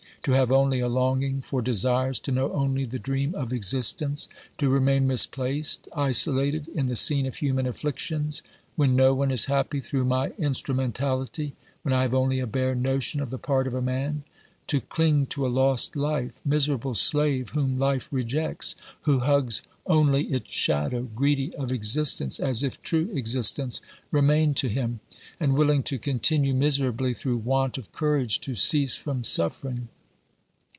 [0.25, 4.29] To have only a longing for desires, to know only the dream of existence?
[4.59, 8.43] To remain misplaced, isolated in the scene of human afflictions,
[8.75, 12.75] when no one is happy through my instrumen tality, when I have only a bare
[12.75, 14.23] notion of the part of a man?
[14.67, 20.51] To cling to a lost life, miserable slave whom life rejects, who hugs only its
[20.51, 23.81] shadow, greedy of existence, as if true existence
[24.11, 24.99] remained to him,
[25.39, 29.87] and willing to continue miserably through want of courage to cease from suffering